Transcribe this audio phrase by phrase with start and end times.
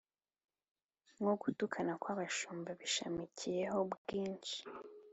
[1.15, 4.57] nko gutukana kw'abashumba: bishamikiye ho bwinshi,